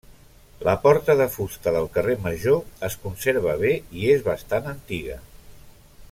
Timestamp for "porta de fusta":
0.85-1.73